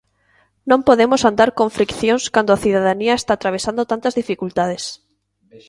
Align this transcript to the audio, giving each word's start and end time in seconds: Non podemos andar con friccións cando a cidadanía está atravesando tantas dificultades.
Non 0.69 0.85
podemos 0.87 1.21
andar 1.29 1.49
con 1.57 1.67
friccións 1.77 2.23
cando 2.35 2.51
a 2.53 2.61
cidadanía 2.63 3.13
está 3.17 3.31
atravesando 3.35 3.89
tantas 3.91 4.13
dificultades. 4.21 4.83